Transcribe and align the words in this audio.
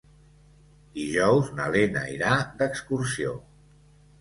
Dijous 0.95 1.51
na 1.59 1.67
Lena 1.75 2.07
irà 2.15 2.33
d'excursió. 2.63 3.37